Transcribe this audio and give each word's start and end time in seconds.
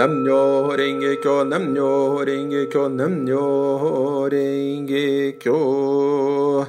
Namnyo 0.00 0.74
Renge 0.74 1.18
Kyo, 1.20 1.44
Namnyo 1.44 2.24
Renge 2.24 2.68
Kyo, 2.68 2.88
Namnyo 2.88 4.30
Renge 4.30 5.36
Kyo. 5.38 6.66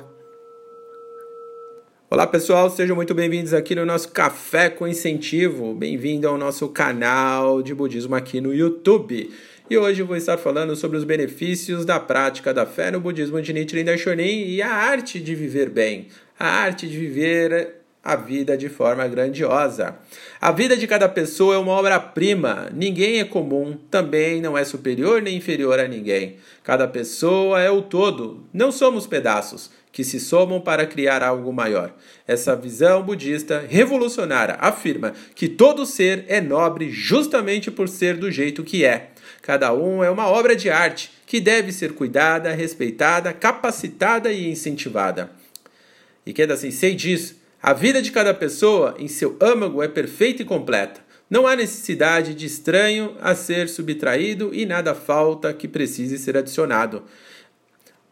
Olá 2.10 2.28
pessoal, 2.28 2.70
sejam 2.70 2.94
muito 2.94 3.16
bem-vindos 3.16 3.54
aqui 3.54 3.74
no 3.74 3.86
nosso 3.86 4.12
Café 4.12 4.70
com 4.70 4.86
Incentivo. 4.86 5.74
Bem-vindo 5.74 6.28
ao 6.28 6.38
nosso 6.38 6.68
canal 6.68 7.64
de 7.64 7.74
budismo 7.74 8.16
aqui 8.16 8.42
no 8.42 8.54
YouTube. 8.54 9.32
E 9.70 9.78
hoje 9.78 10.04
vou 10.04 10.18
estar 10.18 10.38
falando 10.38 10.76
sobre 10.76 10.98
os 10.98 11.06
benefícios 11.06 11.86
da 11.86 12.02
prática 12.02 12.54
da 12.54 12.66
fé 12.66 12.92
no 12.92 13.00
budismo 13.00 13.42
de 13.42 13.54
Nichiren 13.54 13.86
Daishonin 13.86 14.44
e 14.50 14.62
a 14.62 14.74
arte 14.74 15.22
de 15.22 15.34
viver 15.36 15.70
bem, 15.70 16.10
a 16.38 16.50
arte 16.50 16.86
de 16.86 16.98
viver 16.98 17.81
a 18.04 18.16
vida 18.16 18.58
de 18.58 18.68
forma 18.68 19.08
grandiosa. 19.08 19.96
A 20.40 20.52
vida 20.52 20.76
de 20.76 20.88
cada 20.88 21.08
pessoa 21.08 21.56
é 21.56 21.58
uma 21.58 21.74
obra-prima, 21.74 22.70
ninguém 22.74 23.20
é 23.20 23.24
comum, 23.24 23.78
também 23.92 24.42
não 24.42 24.58
é 24.58 24.64
superior 24.64 25.22
nem 25.22 25.38
inferior 25.38 25.80
a 25.80 25.88
ninguém. 25.88 26.38
Cada 26.64 26.88
pessoa 26.88 27.62
é 27.62 27.70
o 27.70 27.82
todo, 27.82 28.44
não 28.52 28.72
somos 28.72 29.06
pedaços 29.06 29.70
que 29.92 30.04
se 30.04 30.20
somam 30.20 30.60
para 30.62 30.86
criar 30.86 31.22
algo 31.22 31.52
maior. 31.52 31.94
Essa 32.26 32.56
visão 32.56 33.04
budista 33.04 33.64
revolucionária 33.68 34.56
afirma 34.60 35.14
que 35.36 35.50
todo 35.50 35.86
ser 35.86 36.26
é 36.28 36.40
nobre 36.40 36.90
justamente 36.90 37.70
por 37.70 37.90
ser 37.90 38.18
do 38.18 38.32
jeito 38.32 38.64
que 38.64 38.86
é. 38.86 39.10
Cada 39.42 39.74
um 39.74 40.04
é 40.04 40.10
uma 40.10 40.28
obra 40.28 40.56
de 40.56 40.70
arte 40.70 41.12
que 41.26 41.40
deve 41.40 41.72
ser 41.72 41.94
cuidada, 41.94 42.54
respeitada, 42.54 43.34
capacitada 43.34 44.32
e 44.32 44.50
incentivada. 44.50 45.32
E 46.26 46.30
Ikeda 46.30 46.56
Sensei 46.56 46.96
diz 46.96 47.41
a 47.62 47.74
vida 47.74 48.02
de 48.02 48.12
cada 48.12 48.34
pessoa 48.34 48.96
em 48.98 49.08
seu 49.08 49.38
âmago 49.40 49.84
é 49.84 49.88
perfeita 49.88 50.42
e 50.42 50.46
completa. 50.46 51.02
Não 51.30 51.46
há 51.46 51.56
necessidade 51.56 52.34
de 52.34 52.46
estranho 52.46 53.16
a 53.22 53.36
ser 53.36 53.70
subtraído 53.70 54.54
e 54.54 54.66
nada 54.66 54.96
falta 54.96 55.54
que 55.54 55.68
precise 55.68 56.18
ser 56.18 56.36
adicionado. 56.36 57.04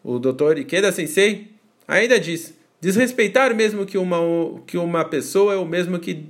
O 0.02 0.18
Dr. 0.18 0.58
Ikeda 0.58 0.92
Sensei 0.92 1.50
ainda 1.86 2.18
diz: 2.18 2.54
desrespeitar 2.80 3.54
mesmo 3.54 3.84
que 3.84 3.98
uma, 3.98 4.18
que 4.66 4.78
uma 4.78 5.04
pessoa 5.04 5.52
é 5.52 5.56
o 5.56 5.66
mesmo 5.66 5.98
que, 5.98 6.26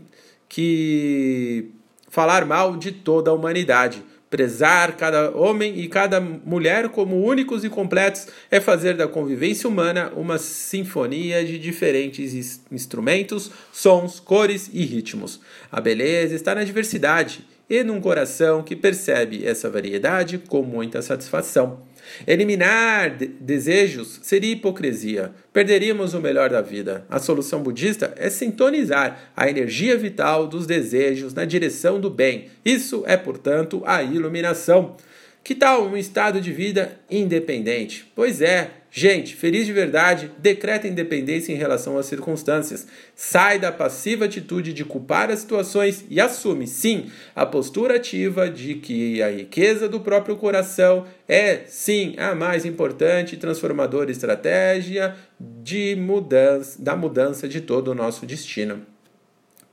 que 0.49 1.71
falar 2.09 2.45
mal 2.45 2.77
de 2.77 2.91
toda 2.91 3.31
a 3.31 3.35
humanidade. 3.35 4.03
Prezar 4.31 4.97
cada 4.97 5.37
homem 5.37 5.81
e 5.81 5.89
cada 5.89 6.21
mulher 6.21 6.89
como 6.91 7.21
únicos 7.21 7.65
e 7.65 7.69
completos 7.69 8.29
é 8.49 8.61
fazer 8.61 8.97
da 8.97 9.09
convivência 9.09 9.69
humana 9.69 10.13
uma 10.15 10.39
sinfonia 10.39 11.45
de 11.45 11.59
diferentes 11.59 12.63
instrumentos, 12.71 13.51
sons, 13.73 14.21
cores 14.21 14.71
e 14.73 14.85
ritmos. 14.85 15.41
A 15.71 15.81
beleza 15.81 16.37
está 16.37 16.55
na 16.55 16.63
diversidade 16.63 17.45
e 17.69 17.83
num 17.83 18.01
coração 18.01 18.63
que 18.63 18.77
percebe 18.77 19.45
essa 19.45 19.69
variedade 19.69 20.39
com 20.39 20.63
muita 20.63 21.03
satisfação. 21.03 21.81
Eliminar 22.27 23.17
de 23.17 23.27
desejos 23.27 24.21
seria 24.23 24.53
hipocrisia. 24.53 25.33
Perderíamos 25.53 26.15
o 26.15 26.21
melhor 26.21 26.51
da 26.51 26.61
vida. 26.61 27.05
A 27.09 27.19
solução 27.19 27.63
budista 27.63 28.15
é 28.17 28.31
sintonizar 28.31 29.33
a 29.37 29.49
energia 29.49 29.97
vital 29.97 30.47
dos 30.47 30.67
desejos 30.67 31.35
na 31.35 31.45
direção 31.45 32.01
do 32.01 32.11
bem. 32.11 32.49
Isso 32.65 33.05
é, 33.07 33.17
portanto, 33.17 33.83
a 33.85 34.03
iluminação. 34.03 34.97
Que 35.43 35.55
tal 35.55 35.87
um 35.87 35.97
estado 35.97 36.41
de 36.41 36.53
vida 36.53 37.01
independente? 37.11 38.11
Pois 38.15 38.41
é, 38.41 38.71
Gente, 38.93 39.37
feliz 39.37 39.67
de 39.67 39.73
verdade, 39.73 40.33
decreta 40.39 40.89
independência 40.89 41.53
em 41.53 41.57
relação 41.57 41.97
às 41.97 42.07
circunstâncias. 42.07 42.89
Sai 43.15 43.57
da 43.57 43.71
passiva 43.71 44.25
atitude 44.25 44.73
de 44.73 44.85
culpar 44.85 45.31
as 45.31 45.39
situações 45.39 46.05
e 46.11 46.21
assume, 46.21 46.67
sim, 46.67 47.09
a 47.35 47.47
postura 47.47 47.97
ativa 47.97 48.51
de 48.51 48.75
que 48.75 49.23
a 49.23 49.31
riqueza 49.31 49.89
do 49.89 50.01
próprio 50.01 50.35
coração 50.35 51.07
é, 51.29 51.61
sim, 51.67 52.17
a 52.19 52.35
mais 52.35 52.65
importante 52.65 53.37
transformadora 53.37 54.11
estratégia 54.11 55.15
de 55.39 55.95
mudança, 55.95 56.83
da 56.83 56.97
mudança 56.97 57.47
de 57.47 57.61
todo 57.61 57.93
o 57.93 57.95
nosso 57.95 58.27
destino 58.27 58.85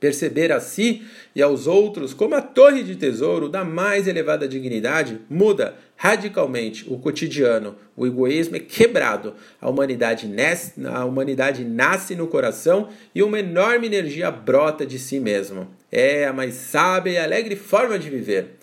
perceber 0.00 0.52
a 0.52 0.60
si 0.60 1.02
e 1.34 1.42
aos 1.42 1.66
outros 1.66 2.14
como 2.14 2.34
a 2.34 2.42
torre 2.42 2.82
de 2.82 2.96
tesouro 2.96 3.48
da 3.48 3.64
mais 3.64 4.06
elevada 4.06 4.48
dignidade 4.48 5.20
muda 5.28 5.74
radicalmente 5.96 6.86
o 6.88 6.96
cotidiano. 6.98 7.74
O 7.96 8.06
egoísmo 8.06 8.56
é 8.56 8.60
quebrado. 8.60 9.34
A 9.60 9.68
humanidade, 9.68 10.28
nasce, 10.28 10.74
a 10.86 11.04
humanidade 11.04 11.64
nasce 11.64 12.14
no 12.14 12.28
coração 12.28 12.88
e 13.14 13.22
uma 13.22 13.40
enorme 13.40 13.86
energia 13.86 14.30
brota 14.30 14.86
de 14.86 14.98
si 14.98 15.18
mesmo. 15.18 15.68
É 15.90 16.26
a 16.26 16.32
mais 16.32 16.54
sábia 16.54 17.12
e 17.12 17.18
alegre 17.18 17.56
forma 17.56 17.98
de 17.98 18.08
viver. 18.08 18.58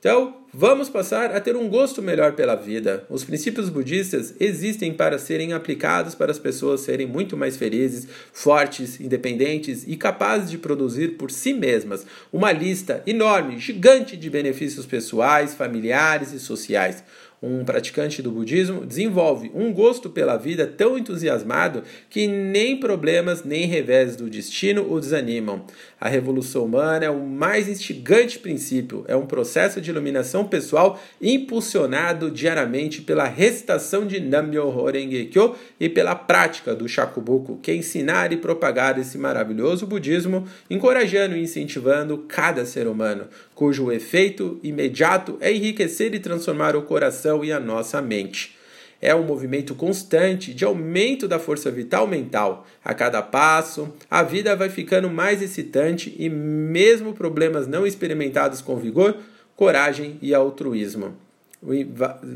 Então, 0.00 0.39
vamos 0.52 0.88
passar 0.88 1.34
a 1.34 1.40
ter 1.40 1.56
um 1.56 1.68
gosto 1.68 2.02
melhor 2.02 2.32
pela 2.32 2.54
vida. 2.54 3.04
Os 3.08 3.24
princípios 3.24 3.68
budistas 3.68 4.34
existem 4.40 4.92
para 4.92 5.18
serem 5.18 5.52
aplicados 5.52 6.14
para 6.14 6.30
as 6.30 6.38
pessoas 6.38 6.80
serem 6.80 7.06
muito 7.06 7.36
mais 7.36 7.56
felizes, 7.56 8.08
fortes, 8.32 9.00
independentes 9.00 9.84
e 9.86 9.96
capazes 9.96 10.50
de 10.50 10.58
produzir 10.58 11.16
por 11.16 11.30
si 11.30 11.54
mesmas 11.54 12.04
uma 12.32 12.52
lista 12.52 13.02
enorme, 13.06 13.58
gigante 13.58 14.16
de 14.16 14.28
benefícios 14.28 14.86
pessoais, 14.86 15.54
familiares 15.54 16.32
e 16.32 16.40
sociais 16.40 17.02
um 17.42 17.64
praticante 17.64 18.20
do 18.20 18.30
budismo, 18.30 18.84
desenvolve 18.84 19.50
um 19.54 19.72
gosto 19.72 20.10
pela 20.10 20.36
vida 20.36 20.66
tão 20.66 20.98
entusiasmado 20.98 21.82
que 22.10 22.26
nem 22.26 22.78
problemas 22.78 23.44
nem 23.44 23.66
revés 23.66 24.14
do 24.14 24.28
destino 24.28 24.92
o 24.92 25.00
desanimam. 25.00 25.64
A 25.98 26.08
revolução 26.08 26.64
humana 26.64 27.06
é 27.06 27.10
o 27.10 27.26
mais 27.26 27.68
instigante 27.68 28.38
princípio, 28.38 29.04
é 29.08 29.16
um 29.16 29.26
processo 29.26 29.80
de 29.80 29.90
iluminação 29.90 30.39
pessoal 30.48 31.00
impulsionado 31.20 32.30
diariamente 32.30 33.02
pela 33.02 33.24
recitação 33.24 34.06
de 34.06 34.20
Nam-myoho 34.20 34.90
Renge-kyo 34.90 35.56
e 35.78 35.88
pela 35.88 36.14
prática 36.14 36.74
do 36.74 36.88
Shakubuku, 36.88 37.58
que 37.62 37.70
é 37.70 37.74
ensinar 37.74 38.32
e 38.32 38.36
propagar 38.36 38.98
esse 38.98 39.18
maravilhoso 39.18 39.86
budismo, 39.86 40.46
encorajando 40.68 41.36
e 41.36 41.42
incentivando 41.42 42.18
cada 42.28 42.64
ser 42.64 42.86
humano, 42.86 43.28
cujo 43.54 43.92
efeito 43.92 44.58
imediato 44.62 45.36
é 45.40 45.52
enriquecer 45.52 46.14
e 46.14 46.18
transformar 46.18 46.76
o 46.76 46.82
coração 46.82 47.10
coração 47.10 47.44
e 47.44 47.52
a 47.52 47.58
nossa 47.58 48.00
mente. 48.00 48.56
É 49.02 49.14
um 49.14 49.24
movimento 49.24 49.74
constante 49.74 50.52
de 50.52 50.64
aumento 50.64 51.26
da 51.26 51.38
força 51.38 51.70
vital 51.70 52.06
mental. 52.06 52.66
A 52.84 52.92
cada 52.92 53.22
passo, 53.22 53.94
a 54.10 54.22
vida 54.22 54.54
vai 54.54 54.68
ficando 54.68 55.08
mais 55.08 55.40
excitante 55.40 56.14
e, 56.18 56.28
mesmo 56.28 57.14
problemas 57.14 57.66
não 57.66 57.86
experimentados 57.86 58.60
com 58.60 58.76
vigor, 58.76 59.16
coragem 59.60 60.18
e 60.22 60.34
altruísmo. 60.34 61.14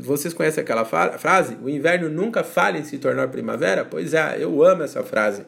Vocês 0.03 0.31
conhecem 0.31 0.61
aquela 0.61 0.85
frase? 0.85 1.57
O 1.59 1.67
inverno 1.67 2.07
nunca 2.07 2.43
falha 2.43 2.77
em 2.77 2.83
se 2.83 2.99
tornar 2.99 3.29
primavera? 3.29 3.83
Pois 3.83 4.13
é, 4.13 4.37
eu 4.39 4.63
amo 4.63 4.83
essa 4.83 5.01
frase. 5.01 5.41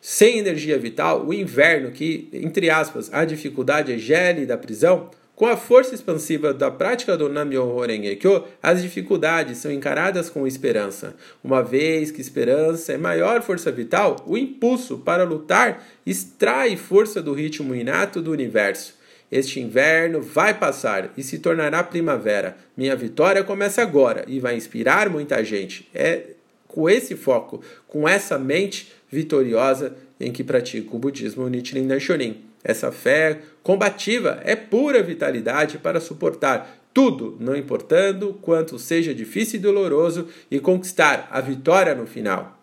Sem 0.00 0.38
energia 0.38 0.78
vital, 0.78 1.26
o 1.26 1.34
inverno, 1.34 1.90
que, 1.90 2.30
entre 2.32 2.70
aspas, 2.70 3.12
a 3.12 3.26
dificuldade 3.26 3.92
é 3.92 3.98
gele 3.98 4.46
da 4.46 4.56
prisão, 4.56 5.10
com 5.36 5.44
a 5.44 5.58
força 5.58 5.94
expansiva 5.94 6.54
da 6.54 6.70
prática 6.70 7.18
do 7.18 7.28
Nam-myoho 7.28 7.84
Renge-kyo, 7.84 8.44
as 8.62 8.80
dificuldades 8.80 9.58
são 9.58 9.70
encaradas 9.70 10.30
com 10.30 10.46
esperança. 10.46 11.14
Uma 11.44 11.62
vez 11.62 12.10
que 12.10 12.22
esperança 12.22 12.94
é 12.94 12.96
maior 12.96 13.42
força 13.42 13.70
vital, 13.70 14.16
o 14.26 14.38
impulso 14.38 14.96
para 14.96 15.24
lutar 15.24 15.86
extrai 16.06 16.78
força 16.78 17.20
do 17.20 17.34
ritmo 17.34 17.74
inato 17.74 18.22
do 18.22 18.32
universo. 18.32 18.98
Este 19.30 19.60
inverno 19.60 20.20
vai 20.20 20.58
passar 20.58 21.12
e 21.16 21.22
se 21.22 21.38
tornará 21.38 21.82
primavera. 21.82 22.56
Minha 22.76 22.96
vitória 22.96 23.44
começa 23.44 23.80
agora 23.80 24.24
e 24.26 24.40
vai 24.40 24.56
inspirar 24.56 25.08
muita 25.08 25.44
gente. 25.44 25.88
É 25.94 26.30
com 26.66 26.88
esse 26.88 27.16
foco, 27.16 27.62
com 27.86 28.08
essa 28.08 28.38
mente 28.38 28.92
vitoriosa 29.10 29.94
em 30.18 30.30
que 30.30 30.44
pratico 30.44 30.96
o 30.96 30.98
budismo 30.98 31.48
Nichiren 31.48 31.86
Daishonin. 31.86 32.44
Essa 32.62 32.92
fé 32.92 33.38
combativa 33.62 34.40
é 34.44 34.54
pura 34.54 35.02
vitalidade 35.02 35.78
para 35.78 36.00
suportar 36.00 36.78
tudo, 36.92 37.36
não 37.40 37.56
importando 37.56 38.38
quanto 38.42 38.78
seja 38.78 39.14
difícil 39.14 39.58
e 39.58 39.62
doloroso, 39.62 40.28
e 40.50 40.58
conquistar 40.58 41.28
a 41.30 41.40
vitória 41.40 41.94
no 41.94 42.06
final. 42.06 42.58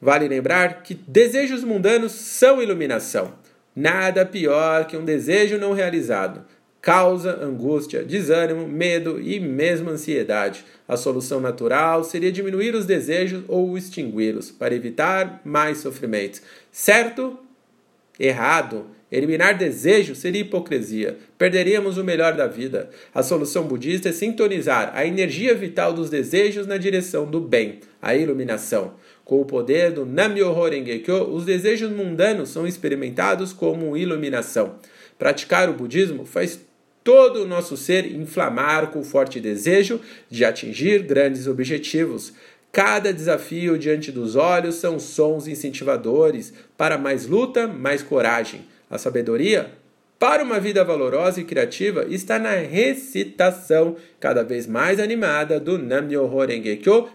Vale 0.00 0.26
lembrar 0.26 0.82
que 0.82 0.94
desejos 0.94 1.62
mundanos 1.62 2.12
são 2.12 2.62
iluminação. 2.62 3.34
Nada 3.74 4.26
pior 4.26 4.86
que 4.86 4.96
um 4.96 5.04
desejo 5.04 5.58
não 5.58 5.72
realizado. 5.72 6.44
Causa 6.80 7.44
angústia, 7.44 8.02
desânimo, 8.02 8.66
medo 8.66 9.20
e 9.20 9.38
mesmo 9.38 9.90
ansiedade. 9.90 10.64
A 10.88 10.96
solução 10.96 11.38
natural 11.38 12.02
seria 12.04 12.32
diminuir 12.32 12.74
os 12.74 12.86
desejos 12.86 13.44
ou 13.48 13.76
extingui-los, 13.76 14.50
para 14.50 14.74
evitar 14.74 15.42
mais 15.44 15.78
sofrimentos. 15.78 16.40
Certo 16.72 17.38
errado. 18.18 18.86
Eliminar 19.10 19.58
desejo 19.58 20.14
seria 20.14 20.42
hipocrisia. 20.42 21.18
Perderíamos 21.36 21.98
o 21.98 22.04
melhor 22.04 22.34
da 22.34 22.46
vida. 22.46 22.90
A 23.12 23.22
solução 23.22 23.64
budista 23.64 24.08
é 24.08 24.12
sintonizar 24.12 24.92
a 24.94 25.04
energia 25.04 25.52
vital 25.54 25.92
dos 25.92 26.08
desejos 26.08 26.66
na 26.66 26.76
direção 26.76 27.26
do 27.26 27.40
bem, 27.40 27.80
a 28.00 28.14
iluminação. 28.14 28.94
Com 29.24 29.40
o 29.40 29.44
poder 29.44 29.92
do 29.92 30.04
Nam-myoho 30.04 30.68
Renge-kyo, 30.68 31.32
os 31.32 31.44
desejos 31.44 31.90
mundanos 31.90 32.48
são 32.48 32.66
experimentados 32.66 33.52
como 33.52 33.96
iluminação. 33.96 34.74
Praticar 35.18 35.68
o 35.68 35.74
budismo 35.74 36.24
faz 36.24 36.60
todo 37.04 37.42
o 37.42 37.46
nosso 37.46 37.76
ser 37.76 38.06
inflamar 38.06 38.88
com 38.88 39.00
o 39.00 39.04
forte 39.04 39.40
desejo 39.40 40.00
de 40.28 40.44
atingir 40.44 41.02
grandes 41.02 41.46
objetivos. 41.46 42.32
Cada 42.72 43.12
desafio 43.12 43.78
diante 43.78 44.12
dos 44.12 44.36
olhos 44.36 44.76
são 44.76 44.98
sons 44.98 45.48
incentivadores 45.48 46.52
para 46.76 46.96
mais 46.96 47.26
luta, 47.26 47.66
mais 47.66 48.02
coragem. 48.02 48.64
A 48.88 48.98
sabedoria 48.98 49.72
para 50.20 50.44
uma 50.44 50.60
vida 50.60 50.84
valorosa 50.84 51.40
e 51.40 51.44
criativa 51.44 52.04
está 52.10 52.38
na 52.38 52.50
recitação 52.50 53.96
cada 54.20 54.44
vez 54.44 54.66
mais 54.66 55.00
animada 55.00 55.58
do 55.58 55.78
Nam-myoho 55.78 56.40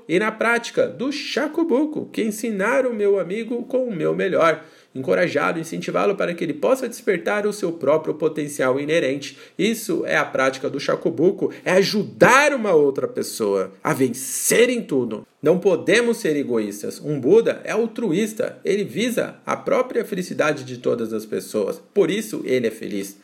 e 0.09 0.17
na 0.17 0.31
prática 0.31 0.87
do 0.87 1.11
Shakubuku, 1.11 2.07
que 2.07 2.23
ensinaram 2.23 2.89
o 2.89 2.95
meu 2.95 3.19
amigo 3.19 3.61
com 3.65 3.85
o 3.85 3.95
meu 3.95 4.15
melhor 4.15 4.65
encorajá-lo, 4.95 5.59
incentivá-lo 5.59 6.15
para 6.15 6.33
que 6.33 6.43
ele 6.43 6.53
possa 6.53 6.87
despertar 6.87 7.45
o 7.45 7.53
seu 7.53 7.73
próprio 7.73 8.15
potencial 8.15 8.79
inerente. 8.79 9.37
Isso 9.59 10.03
é 10.05 10.15
a 10.15 10.25
prática 10.25 10.69
do 10.69 10.79
Shakubuku, 10.79 11.51
é 11.65 11.73
ajudar 11.73 12.53
uma 12.53 12.73
outra 12.73 13.07
pessoa 13.07 13.73
a 13.83 13.93
vencer 13.93 14.69
em 14.69 14.81
tudo. 14.81 15.27
Não 15.41 15.59
podemos 15.59 16.17
ser 16.17 16.35
egoístas. 16.35 16.99
Um 16.99 17.19
Buda 17.19 17.61
é 17.63 17.71
altruísta, 17.71 18.57
ele 18.63 18.83
visa 18.83 19.35
a 19.45 19.55
própria 19.55 20.03
felicidade 20.03 20.63
de 20.63 20.77
todas 20.77 21.13
as 21.13 21.25
pessoas. 21.25 21.79
Por 21.93 22.09
isso 22.09 22.41
ele 22.45 22.67
é 22.67 22.71
feliz. 22.71 23.17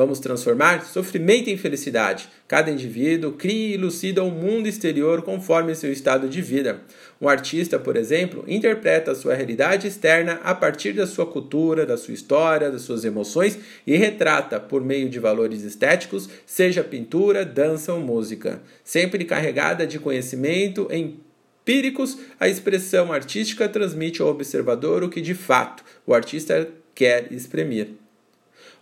Vamos 0.00 0.18
transformar 0.18 0.86
sofrimento 0.86 1.50
em 1.50 1.58
felicidade. 1.58 2.26
Cada 2.48 2.70
indivíduo 2.70 3.32
cria 3.32 3.68
e 3.68 3.74
elucida 3.74 4.24
o 4.24 4.28
um 4.28 4.30
mundo 4.30 4.66
exterior 4.66 5.20
conforme 5.20 5.74
seu 5.74 5.92
estado 5.92 6.26
de 6.26 6.40
vida. 6.40 6.80
Um 7.20 7.28
artista, 7.28 7.78
por 7.78 7.98
exemplo, 7.98 8.42
interpreta 8.48 9.10
a 9.10 9.14
sua 9.14 9.34
realidade 9.34 9.86
externa 9.86 10.40
a 10.42 10.54
partir 10.54 10.94
da 10.94 11.06
sua 11.06 11.26
cultura, 11.26 11.84
da 11.84 11.98
sua 11.98 12.14
história, 12.14 12.70
das 12.70 12.80
suas 12.80 13.04
emoções 13.04 13.58
e 13.86 13.94
retrata, 13.94 14.58
por 14.58 14.82
meio 14.82 15.06
de 15.10 15.18
valores 15.18 15.64
estéticos, 15.64 16.30
seja 16.46 16.82
pintura, 16.82 17.44
dança 17.44 17.92
ou 17.92 18.00
música. 18.00 18.62
Sempre 18.82 19.26
carregada 19.26 19.86
de 19.86 19.98
conhecimento 19.98 20.88
empíricos, 20.90 22.16
a 22.40 22.48
expressão 22.48 23.12
artística 23.12 23.68
transmite 23.68 24.22
ao 24.22 24.28
observador 24.28 25.04
o 25.04 25.10
que 25.10 25.20
de 25.20 25.34
fato 25.34 25.84
o 26.06 26.14
artista 26.14 26.66
quer 26.94 27.30
exprimir. 27.30 28.00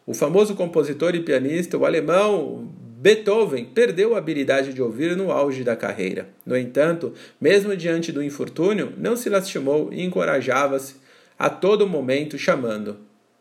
O 0.08 0.14
famoso 0.14 0.54
compositor 0.54 1.14
e 1.14 1.20
pianista, 1.20 1.76
o 1.76 1.84
alemão 1.84 2.66
Beethoven, 2.98 3.66
perdeu 3.66 4.14
a 4.14 4.18
habilidade 4.18 4.72
de 4.72 4.80
ouvir 4.80 5.14
no 5.14 5.30
auge 5.30 5.62
da 5.62 5.76
carreira. 5.76 6.30
No 6.46 6.56
entanto, 6.56 7.12
mesmo 7.38 7.76
diante 7.76 8.10
do 8.10 8.22
infortúnio, 8.22 8.94
não 8.96 9.14
se 9.14 9.28
lastimou 9.28 9.92
e 9.92 10.02
encorajava-se 10.02 10.94
a 11.38 11.50
todo 11.50 11.86
momento 11.86 12.38
chamando, 12.38 12.96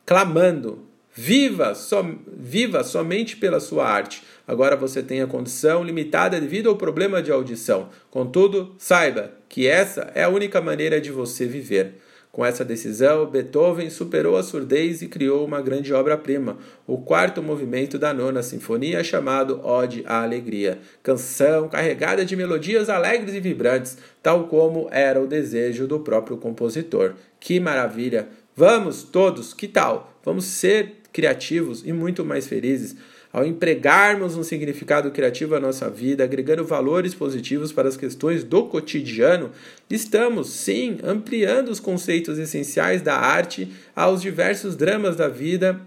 clamando: 0.06 0.80
Viva, 1.14 1.74
so, 1.74 2.06
viva 2.38 2.84
somente 2.84 3.38
pela 3.38 3.62
sua 3.62 3.88
arte. 3.88 4.22
Agora 4.46 4.76
você 4.76 5.02
tem 5.02 5.22
a 5.22 5.28
condição 5.28 5.86
limitada 5.86 6.38
devido 6.38 6.68
ao 6.68 6.76
problema 6.76 7.24
de 7.24 7.32
audição. 7.32 7.88
Contudo, 8.12 8.76
saiba 8.78 9.32
que 9.48 9.66
essa 9.66 10.12
é 10.14 10.24
a 10.24 10.30
única 10.30 10.60
maneira 10.60 11.00
de 11.00 11.12
você 11.12 11.46
viver. 11.46 11.94
Com 12.38 12.46
essa 12.46 12.64
decisão, 12.64 13.26
Beethoven 13.26 13.90
superou 13.90 14.38
a 14.38 14.44
surdez 14.44 15.02
e 15.02 15.08
criou 15.08 15.44
uma 15.44 15.60
grande 15.60 15.92
obra-prima, 15.92 16.56
o 16.86 17.00
quarto 17.00 17.42
movimento 17.42 17.98
da 17.98 18.14
nona 18.14 18.44
sinfonia, 18.44 19.04
chamado 19.04 19.60
Ode 19.66 20.04
à 20.06 20.22
Alegria, 20.22 20.78
canção 21.02 21.68
carregada 21.68 22.24
de 22.24 22.36
melodias 22.36 22.90
alegres 22.90 23.34
e 23.34 23.40
vibrantes, 23.40 23.98
tal 24.22 24.44
como 24.44 24.88
era 24.92 25.20
o 25.20 25.26
desejo 25.26 25.88
do 25.88 26.00
próprio 26.02 26.38
compositor. 26.38 27.16
Que 27.40 27.60
maravilha! 27.60 28.28
Vamos 28.56 29.02
todos, 29.02 29.52
que 29.52 29.68
tal? 29.68 30.14
Vamos 30.24 30.46
ser 30.46 30.98
criativos 31.12 31.82
e 31.84 31.92
muito 31.92 32.24
mais 32.24 32.46
felizes. 32.46 32.96
Ao 33.32 33.46
empregarmos 33.46 34.36
um 34.36 34.44
significado 34.44 35.12
criativo 35.12 35.56
à 35.56 35.60
nossa 35.60 35.90
vida, 35.90 36.24
agregando 36.24 36.64
valores 36.64 37.14
positivos 37.14 37.72
para 37.72 37.90
as 37.90 37.98
questões 37.98 38.44
do 38.44 38.66
cotidiano, 38.66 39.52
estamos, 39.90 40.50
sim, 40.50 40.98
ampliando 41.04 41.70
os 41.70 41.80
conceitos 41.80 42.40
essenciais 42.40 43.02
da 43.02 43.16
arte 43.16 43.70
aos 43.96 44.22
diversos 44.22 44.76
dramas 44.76 45.16
da 45.16 45.28
vida 45.28 45.82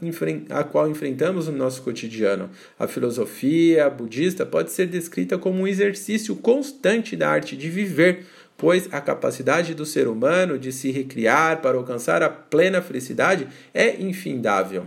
a 0.50 0.64
qual 0.64 0.88
enfrentamos 0.90 1.48
no 1.48 1.56
nosso 1.56 1.82
cotidiano. 1.82 2.50
A 2.78 2.86
filosofia 2.86 3.88
budista 3.88 4.44
pode 4.44 4.70
ser 4.70 4.86
descrita 4.86 5.38
como 5.38 5.62
um 5.62 5.66
exercício 5.66 6.36
constante 6.36 7.16
da 7.16 7.30
arte 7.30 7.56
de 7.56 7.70
viver 7.70 8.26
pois 8.60 8.92
a 8.92 9.00
capacidade 9.00 9.74
do 9.74 9.86
ser 9.86 10.06
humano 10.06 10.58
de 10.58 10.70
se 10.70 10.90
recriar 10.90 11.62
para 11.62 11.78
alcançar 11.78 12.22
a 12.22 12.28
plena 12.28 12.82
felicidade 12.82 13.48
é 13.72 13.98
infindável. 13.98 14.86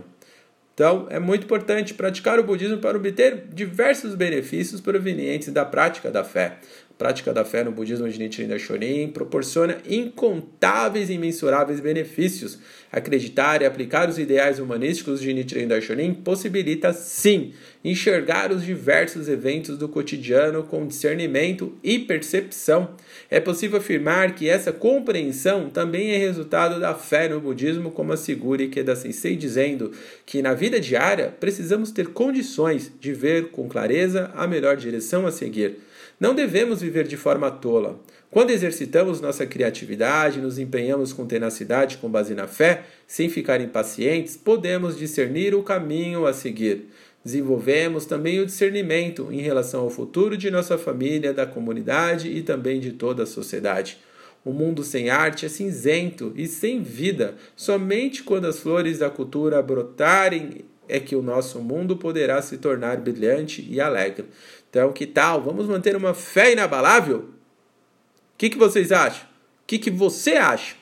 Então, 0.74 1.06
é 1.08 1.20
muito 1.20 1.44
importante 1.44 1.94
praticar 1.94 2.38
o 2.40 2.42
budismo 2.42 2.78
para 2.78 2.96
obter 2.96 3.44
diversos 3.52 4.16
benefícios 4.16 4.80
provenientes 4.80 5.52
da 5.52 5.64
prática 5.64 6.10
da 6.10 6.24
fé. 6.24 6.58
Prática 6.96 7.32
da 7.32 7.44
fé 7.44 7.64
no 7.64 7.72
budismo 7.72 8.08
de 8.08 8.16
Nichiren 8.20 8.46
Daishonin 8.46 9.08
proporciona 9.08 9.78
incontáveis 9.84 11.10
e 11.10 11.14
imensuráveis 11.14 11.80
benefícios. 11.80 12.60
Acreditar 12.92 13.60
e 13.60 13.66
aplicar 13.66 14.08
os 14.08 14.16
ideais 14.16 14.60
humanísticos 14.60 15.20
de 15.20 15.34
Nichiren 15.34 15.66
Daishonin 15.66 16.14
possibilita, 16.14 16.92
sim, 16.92 17.52
enxergar 17.84 18.52
os 18.52 18.64
diversos 18.64 19.28
eventos 19.28 19.76
do 19.76 19.88
cotidiano 19.88 20.62
com 20.62 20.86
discernimento 20.86 21.76
e 21.82 21.98
percepção. 21.98 22.90
É 23.28 23.40
possível 23.40 23.78
afirmar 23.78 24.36
que 24.36 24.48
essa 24.48 24.72
compreensão 24.72 25.68
também 25.70 26.12
é 26.12 26.16
resultado 26.16 26.78
da 26.78 26.94
fé 26.94 27.28
no 27.28 27.40
budismo, 27.40 27.90
como 27.90 28.12
assegura 28.12 28.62
Ikeda 28.62 28.94
Sensei, 28.94 29.34
dizendo 29.34 29.90
que 30.24 30.40
na 30.40 30.54
vida 30.54 30.78
diária 30.78 31.34
precisamos 31.40 31.90
ter 31.90 32.10
condições 32.10 32.92
de 33.00 33.12
ver 33.12 33.50
com 33.50 33.68
clareza 33.68 34.30
a 34.36 34.46
melhor 34.46 34.76
direção 34.76 35.26
a 35.26 35.32
seguir. 35.32 35.78
Não 36.18 36.34
devemos 36.34 36.80
viver 36.80 37.06
de 37.06 37.16
forma 37.16 37.50
tola. 37.50 38.00
Quando 38.30 38.50
exercitamos 38.50 39.20
nossa 39.20 39.46
criatividade, 39.46 40.40
nos 40.40 40.58
empenhamos 40.58 41.12
com 41.12 41.26
tenacidade 41.26 41.98
com 41.98 42.08
base 42.08 42.34
na 42.34 42.46
fé, 42.46 42.82
sem 43.06 43.28
ficar 43.28 43.60
impacientes, 43.60 44.36
podemos 44.36 44.96
discernir 44.96 45.54
o 45.54 45.62
caminho 45.62 46.26
a 46.26 46.32
seguir. 46.32 46.88
Desenvolvemos 47.24 48.04
também 48.04 48.40
o 48.40 48.46
discernimento 48.46 49.28
em 49.30 49.40
relação 49.40 49.80
ao 49.82 49.90
futuro 49.90 50.36
de 50.36 50.50
nossa 50.50 50.76
família, 50.76 51.32
da 51.32 51.46
comunidade 51.46 52.28
e 52.28 52.42
também 52.42 52.80
de 52.80 52.92
toda 52.92 53.22
a 53.22 53.26
sociedade. 53.26 53.98
O 54.44 54.52
mundo 54.52 54.84
sem 54.84 55.08
arte 55.08 55.46
é 55.46 55.48
cinzento 55.48 56.32
e 56.36 56.46
sem 56.46 56.82
vida. 56.82 57.34
Somente 57.56 58.22
quando 58.22 58.46
as 58.46 58.58
flores 58.58 58.98
da 58.98 59.08
cultura 59.08 59.62
brotarem 59.62 60.66
é 60.88 61.00
que 61.00 61.16
o 61.16 61.22
nosso 61.22 61.60
mundo 61.60 61.96
poderá 61.96 62.40
se 62.42 62.58
tornar 62.58 62.98
brilhante 62.98 63.66
e 63.68 63.80
alegre. 63.80 64.26
Então, 64.68 64.92
que 64.92 65.06
tal? 65.06 65.42
Vamos 65.42 65.66
manter 65.66 65.96
uma 65.96 66.14
fé 66.14 66.52
inabalável? 66.52 67.18
O 67.18 68.36
que, 68.36 68.50
que 68.50 68.58
vocês 68.58 68.90
acham? 68.92 69.24
O 69.24 69.66
que, 69.66 69.78
que 69.78 69.90
você 69.90 70.32
acha? 70.32 70.74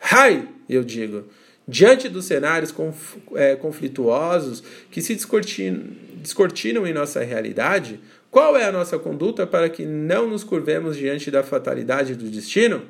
Ai, 0.00 0.48
eu 0.68 0.84
digo. 0.84 1.24
Diante 1.66 2.08
dos 2.08 2.24
cenários 2.24 2.72
conf, 2.72 3.16
é, 3.34 3.54
conflituosos 3.56 4.62
que 4.90 5.00
se 5.00 5.14
descortinam, 5.14 5.84
descortinam 6.16 6.86
em 6.86 6.92
nossa 6.92 7.22
realidade, 7.22 8.00
qual 8.30 8.56
é 8.56 8.64
a 8.64 8.72
nossa 8.72 8.98
conduta 8.98 9.46
para 9.46 9.68
que 9.68 9.84
não 9.84 10.28
nos 10.28 10.44
curvemos 10.44 10.96
diante 10.96 11.30
da 11.30 11.42
fatalidade 11.42 12.14
do 12.14 12.28
destino? 12.28 12.82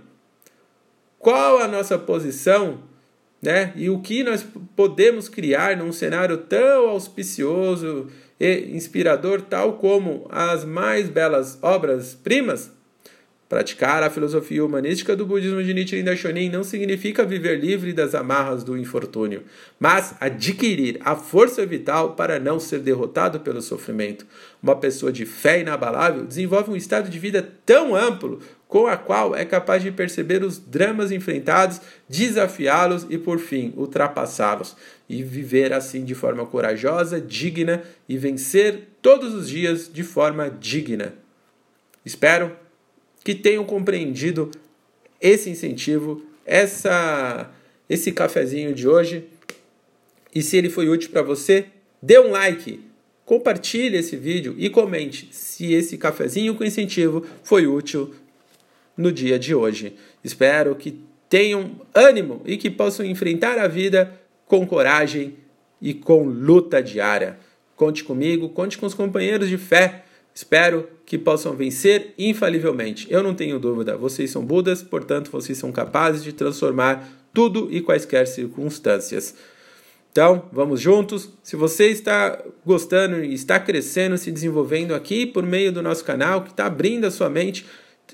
Qual 1.19 1.59
a 1.59 1.69
nossa 1.69 1.99
posição 1.99 2.83
né? 3.42 3.73
E 3.75 3.88
o 3.88 4.00
que 4.00 4.23
nós 4.23 4.44
podemos 4.76 5.28
criar 5.28 5.76
num 5.76 5.92
cenário 5.92 6.37
tão 6.38 6.90
auspicioso 6.90 8.09
e 8.38 8.70
inspirador, 8.75 9.42
tal 9.42 9.75
como 9.75 10.26
as 10.30 10.64
mais 10.64 11.09
belas 11.09 11.59
obras-primas? 11.62 12.70
Praticar 13.50 14.00
a 14.04 14.11
filosofia 14.11 14.64
humanística 14.64 15.16
do 15.16 15.26
budismo 15.26 15.61
de 15.61 15.75
Nichiren 15.75 16.04
Daishonin 16.04 16.49
não 16.49 16.62
significa 16.62 17.25
viver 17.25 17.59
livre 17.59 17.92
das 17.92 18.14
amarras 18.14 18.62
do 18.62 18.78
infortúnio, 18.78 19.42
mas 19.76 20.14
adquirir 20.20 21.00
a 21.04 21.16
força 21.16 21.66
vital 21.66 22.14
para 22.14 22.38
não 22.38 22.61
ser 22.61 22.78
derrotado 22.78 23.40
pelo 23.40 23.61
sofrimento. 23.61 24.25
Uma 24.62 24.76
pessoa 24.76 25.11
de 25.11 25.26
fé 25.26 25.62
inabalável 25.62 26.25
desenvolve 26.25 26.70
um 26.70 26.76
estado 26.76 27.11
de 27.11 27.18
vida 27.18 27.42
tão 27.66 27.97
amplo 27.97 28.38
com 28.71 28.87
a 28.87 28.97
qual 28.97 29.35
é 29.35 29.45
capaz 29.45 29.83
de 29.83 29.91
perceber 29.91 30.45
os 30.45 30.57
dramas 30.57 31.11
enfrentados, 31.11 31.81
desafiá-los 32.09 33.05
e, 33.11 33.19
por 33.19 33.41
fim, 33.41 33.75
ultrapassá-los, 33.77 34.77
e 35.09 35.25
viver 35.25 35.73
assim 35.73 36.05
de 36.05 36.15
forma 36.15 36.47
corajosa, 36.47 37.21
digna 37.21 37.83
e 38.09 38.17
vencer 38.17 38.83
todos 39.03 39.35
os 39.35 39.49
dias 39.49 39.91
de 39.93 40.05
forma 40.05 40.49
digna. 40.49 41.15
Espero 42.05 42.57
que 43.25 43.35
tenham 43.35 43.65
compreendido 43.65 44.53
esse 45.21 45.50
incentivo, 45.50 46.25
essa 46.47 47.50
esse 47.89 48.12
cafezinho 48.12 48.73
de 48.73 48.87
hoje. 48.87 49.25
E 50.33 50.43
se 50.43 50.57
ele 50.57 50.71
foi 50.71 50.89
útil 50.89 51.11
para 51.11 51.23
você, 51.23 51.67
dê 52.00 52.21
um 52.21 52.31
like, 52.31 52.79
compartilhe 53.25 53.97
esse 53.97 54.15
vídeo 54.15 54.55
e 54.57 54.71
comente 54.71 55.29
se 55.33 55.73
esse 55.73 55.99
cafezinho 55.99 56.55
com 56.55 56.62
incentivo 56.62 57.27
foi 57.43 57.67
útil 57.67 58.15
no 59.00 59.11
dia 59.11 59.38
de 59.38 59.54
hoje. 59.54 59.95
Espero 60.23 60.75
que 60.75 61.00
tenham 61.28 61.80
ânimo 61.95 62.42
e 62.45 62.57
que 62.57 62.71
possam 62.71 63.07
enfrentar 63.07 63.59
a 63.59 63.66
vida 63.66 64.21
com 64.47 64.66
coragem 64.66 65.37
e 65.80 65.95
com 65.95 66.25
luta 66.25 66.83
diária. 66.83 67.38
Conte 67.75 68.04
comigo, 68.04 68.50
conte 68.50 68.76
com 68.76 68.87
os 68.87 68.95
companheiros 68.95 69.49
de 69.49 69.57
fé. 69.57 70.04
Espero 70.35 70.88
que 71.07 71.16
possam 71.19 71.54
vencer 71.57 72.14
infalivelmente. 72.19 73.07
Eu 73.11 73.23
não 73.23 73.35
tenho 73.35 73.59
dúvida, 73.59 73.97
vocês 73.97 74.30
são 74.30 74.45
Budas, 74.45 74.83
portanto, 74.83 75.30
vocês 75.30 75.57
são 75.57 75.73
capazes 75.73 76.23
de 76.23 76.33
transformar 76.33 77.09
tudo 77.33 77.69
e 77.71 77.80
quaisquer 77.80 78.26
circunstâncias. 78.26 79.35
Então, 80.12 80.49
vamos 80.52 80.80
juntos. 80.80 81.30
Se 81.42 81.54
você 81.54 81.87
está 81.87 82.42
gostando 82.66 83.25
e 83.25 83.33
está 83.33 83.61
crescendo, 83.61 84.19
se 84.19 84.33
desenvolvendo 84.33 84.95
aqui 84.95 85.25
por 85.25 85.45
meio 85.45 85.73
do 85.73 85.83
nosso 85.83 86.04
canal, 86.04 86.42
que 86.42 86.50
está 86.50 86.66
abrindo 86.66 87.07
a 87.07 87.11
sua 87.11 87.30
mente, 87.30 87.64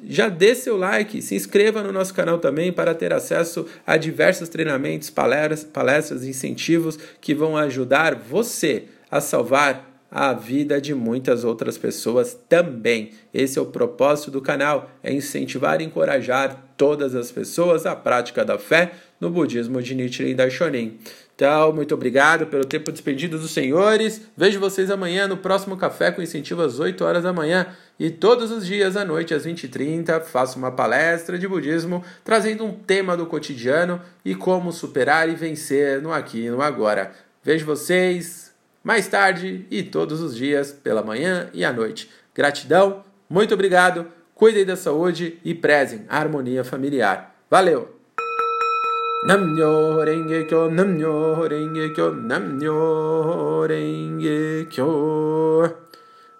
já 0.05 0.29
dê 0.29 0.55
seu 0.55 0.77
like, 0.77 1.21
se 1.23 1.35
inscreva 1.35 1.83
no 1.83 1.93
nosso 1.93 2.15
canal 2.15 2.39
também 2.39 2.73
para 2.73 2.95
ter 2.95 3.13
acesso 3.13 3.67
a 3.87 3.97
diversos 3.97 4.49
treinamentos, 4.49 5.11
palestras, 5.11 5.65
palestras 5.65 6.25
incentivos 6.25 6.99
que 7.21 7.35
vão 7.35 7.57
ajudar 7.57 8.15
você 8.15 8.85
a 9.11 9.21
salvar 9.21 9.96
a 10.11 10.33
vida 10.33 10.81
de 10.81 10.95
muitas 10.95 11.45
outras 11.45 11.77
pessoas 11.77 12.39
também. 12.49 13.11
Esse 13.33 13.59
é 13.59 13.63
o 13.63 13.67
propósito 13.67 14.31
do 14.31 14.41
canal, 14.41 14.91
é 15.03 15.13
incentivar 15.13 15.81
e 15.81 15.85
encorajar 15.85 16.65
todas 16.77 17.15
as 17.15 17.31
pessoas 17.33 17.87
à 17.87 17.97
prática 17.97 18.45
da 18.45 18.59
fé 18.59 18.93
no 19.21 19.31
budismo 19.31 19.83
de 19.83 19.95
Nichiren 19.95 20.35
Daishonin. 20.35 20.99
Então, 21.35 21.71
muito 21.71 21.95
obrigado 21.95 22.47
pelo 22.47 22.65
tempo 22.65 22.91
despedido 22.91 23.39
dos 23.39 23.51
senhores. 23.51 24.23
Vejo 24.35 24.59
vocês 24.59 24.91
amanhã 24.91 25.29
no 25.29 25.37
próximo 25.37 25.77
Café 25.77 26.11
com 26.11 26.23
Incentivo 26.23 26.63
às 26.63 26.81
8 26.81 27.05
horas 27.05 27.25
da 27.25 27.33
manhã. 27.33 27.67
E 27.99 28.09
todos 28.09 28.51
os 28.51 28.67
dias 28.67 28.97
à 28.97 29.05
noite, 29.05 29.35
às 29.35 29.47
20h30, 29.47 30.23
faço 30.23 30.59
uma 30.59 30.73
palestra 30.73 31.39
de 31.39 31.47
budismo 31.47 32.03
trazendo 32.25 32.65
um 32.65 32.73
tema 32.73 33.15
do 33.19 33.27
cotidiano 33.27 34.01
e 34.25 34.35
como 34.35 34.73
superar 34.73 35.29
e 35.29 35.35
vencer 35.35 36.01
no 36.01 36.11
aqui 36.11 36.45
e 36.47 36.51
no 36.51 36.63
agora. 36.63 37.13
Vejo 37.45 37.67
vocês 37.67 38.46
mais 38.87 39.09
tarde 39.09 39.67
e 39.69 39.83
todos 39.83 40.21
os 40.21 40.37
dias, 40.37 40.71
pela 40.71 41.03
manhã 41.03 41.51
e 41.53 41.65
à 41.65 41.73
noite. 41.73 42.09
Gratidão, 42.33 43.03
muito 43.29 43.53
obrigado, 43.53 44.07
cuidem 44.33 44.65
da 44.65 44.77
saúde 44.77 45.41
e 45.45 45.53
prezem 45.53 46.05
a 46.09 46.21
harmonia 46.21 46.63
familiar. 46.63 47.35
Valeu! 47.51 47.99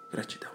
Gratidão. 0.09 0.46